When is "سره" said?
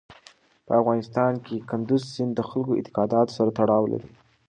3.37-3.49